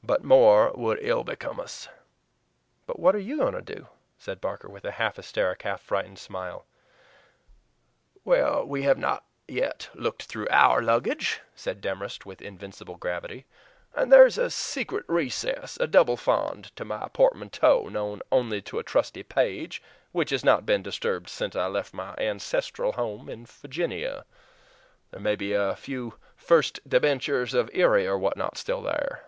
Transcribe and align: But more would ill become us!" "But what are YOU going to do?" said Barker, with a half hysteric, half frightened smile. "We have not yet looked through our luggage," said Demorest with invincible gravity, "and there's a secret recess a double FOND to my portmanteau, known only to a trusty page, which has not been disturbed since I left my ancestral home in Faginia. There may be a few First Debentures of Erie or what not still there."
But 0.00 0.24
more 0.24 0.72
would 0.72 1.00
ill 1.02 1.22
become 1.22 1.60
us!" 1.60 1.86
"But 2.86 2.98
what 2.98 3.14
are 3.14 3.18
YOU 3.20 3.36
going 3.36 3.52
to 3.52 3.60
do?" 3.60 3.88
said 4.16 4.40
Barker, 4.40 4.66
with 4.68 4.86
a 4.86 4.92
half 4.92 5.16
hysteric, 5.16 5.60
half 5.64 5.82
frightened 5.82 6.18
smile. 6.18 6.64
"We 8.24 8.84
have 8.84 8.96
not 8.96 9.26
yet 9.48 9.90
looked 9.92 10.22
through 10.22 10.48
our 10.50 10.80
luggage," 10.80 11.42
said 11.54 11.82
Demorest 11.82 12.24
with 12.24 12.40
invincible 12.40 12.94
gravity, 12.96 13.44
"and 13.94 14.10
there's 14.10 14.38
a 14.38 14.48
secret 14.50 15.04
recess 15.08 15.76
a 15.78 15.86
double 15.86 16.16
FOND 16.16 16.74
to 16.76 16.86
my 16.86 17.08
portmanteau, 17.12 17.88
known 17.90 18.22
only 18.32 18.62
to 18.62 18.78
a 18.78 18.82
trusty 18.84 19.24
page, 19.24 19.82
which 20.12 20.30
has 20.30 20.42
not 20.44 20.64
been 20.64 20.82
disturbed 20.82 21.28
since 21.28 21.54
I 21.54 21.66
left 21.66 21.92
my 21.92 22.14
ancestral 22.16 22.92
home 22.92 23.28
in 23.28 23.44
Faginia. 23.44 24.24
There 25.10 25.20
may 25.20 25.36
be 25.36 25.52
a 25.52 25.76
few 25.76 26.14
First 26.34 26.80
Debentures 26.88 27.52
of 27.52 27.68
Erie 27.74 28.06
or 28.06 28.16
what 28.16 28.38
not 28.38 28.56
still 28.56 28.80
there." 28.80 29.24